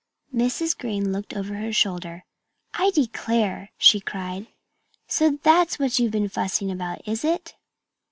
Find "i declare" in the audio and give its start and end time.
2.73-3.69